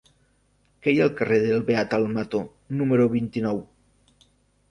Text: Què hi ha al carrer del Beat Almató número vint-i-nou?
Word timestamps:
Què 0.85 0.93
hi 0.93 1.01
ha 1.01 1.03
al 1.07 1.11
carrer 1.19 1.35
del 1.43 1.59
Beat 1.67 1.93
Almató 1.97 2.41
número 2.79 3.05
vint-i-nou? 3.13 3.59